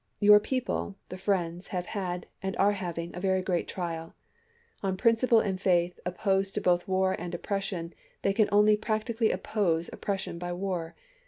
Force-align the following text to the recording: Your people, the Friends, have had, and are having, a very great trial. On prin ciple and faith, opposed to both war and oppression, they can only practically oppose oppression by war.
Your 0.19 0.39
people, 0.39 0.95
the 1.09 1.17
Friends, 1.19 1.67
have 1.67 1.85
had, 1.85 2.25
and 2.41 2.57
are 2.57 2.71
having, 2.71 3.15
a 3.15 3.19
very 3.19 3.43
great 3.43 3.67
trial. 3.67 4.15
On 4.81 4.97
prin 4.97 5.15
ciple 5.17 5.45
and 5.45 5.61
faith, 5.61 5.99
opposed 6.07 6.55
to 6.55 6.59
both 6.59 6.87
war 6.87 7.13
and 7.19 7.35
oppression, 7.35 7.93
they 8.23 8.33
can 8.33 8.49
only 8.51 8.75
practically 8.75 9.29
oppose 9.29 9.91
oppression 9.93 10.39
by 10.39 10.53
war. 10.53 10.95